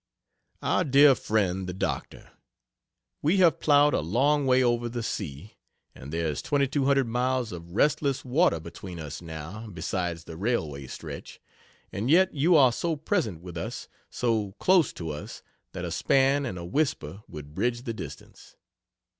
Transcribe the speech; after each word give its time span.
OUR 0.63 0.83
DEAR 0.83 1.13
FRIEND 1.13 1.67
THE 1.69 1.75
DOCTOR, 1.75 2.31
We 3.21 3.37
have 3.37 3.59
plowed 3.59 3.93
a 3.93 3.99
long 3.99 4.47
way 4.47 4.63
over 4.63 4.89
the 4.89 5.03
sea, 5.03 5.53
and 5.93 6.11
there's 6.11 6.41
twenty 6.41 6.67
two 6.67 6.85
hundred 6.85 7.05
miles 7.07 7.51
of 7.51 7.75
restless 7.75 8.25
water 8.25 8.59
between 8.59 8.99
us, 8.99 9.21
now, 9.21 9.69
besides 9.71 10.23
the 10.23 10.37
railway 10.37 10.87
stretch. 10.87 11.39
And 11.91 12.09
yet 12.09 12.33
you 12.33 12.55
are 12.55 12.71
so 12.71 12.95
present 12.95 13.41
with 13.41 13.57
us, 13.57 13.87
so 14.09 14.53
close 14.53 14.91
to 14.93 15.11
us 15.11 15.43
that 15.73 15.85
a 15.85 15.91
span 15.91 16.47
and 16.47 16.57
a 16.57 16.65
whisper 16.65 17.21
would 17.27 17.53
bridge 17.53 17.83
the 17.83 17.93
distance. 17.93 18.55